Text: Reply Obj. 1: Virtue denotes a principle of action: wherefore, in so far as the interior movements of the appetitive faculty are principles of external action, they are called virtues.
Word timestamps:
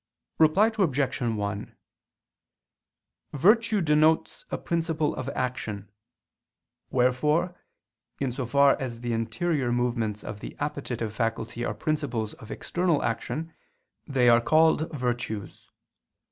Reply 0.39 0.71
Obj. 0.79 1.21
1: 1.21 1.75
Virtue 3.33 3.81
denotes 3.81 4.45
a 4.49 4.57
principle 4.57 5.15
of 5.15 5.29
action: 5.29 5.91
wherefore, 6.89 7.55
in 8.19 8.31
so 8.31 8.47
far 8.47 8.75
as 8.81 9.01
the 9.01 9.13
interior 9.13 9.71
movements 9.71 10.23
of 10.23 10.39
the 10.39 10.55
appetitive 10.59 11.13
faculty 11.13 11.63
are 11.63 11.75
principles 11.75 12.33
of 12.33 12.49
external 12.49 13.03
action, 13.03 13.53
they 14.07 14.27
are 14.27 14.41
called 14.41 14.91
virtues. 14.91 15.69